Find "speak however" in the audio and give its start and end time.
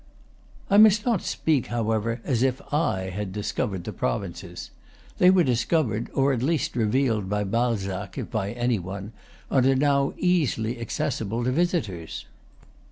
1.21-2.21